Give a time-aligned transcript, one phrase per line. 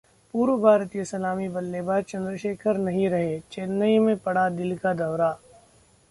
[0.33, 5.29] पूर्व भारतीय सलामी बल्लेबाज चंद्रशेखर नहीं रहे, चेन्नई में पड़ा दिल का दौरा